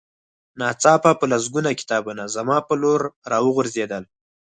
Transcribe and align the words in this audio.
ناڅاپه 0.59 1.11
په 1.19 1.25
لسګونه 1.31 1.71
کتابونه 1.79 2.23
زما 2.35 2.57
په 2.67 2.73
لور 2.81 3.01
را 3.31 3.37
وغورځېدل 3.45 4.03